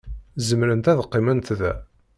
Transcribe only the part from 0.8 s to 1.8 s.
ad qqiment da.